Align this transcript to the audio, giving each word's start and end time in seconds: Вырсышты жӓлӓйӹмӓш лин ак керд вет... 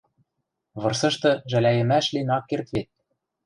Вырсышты 0.81 1.31
жӓлӓйӹмӓш 1.51 2.05
лин 2.13 2.29
ак 2.37 2.43
керд 2.49 2.67
вет... 2.73 2.87